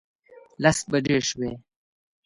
لس 0.63 0.79
بجې 0.91 1.19
شوې. 1.27 1.51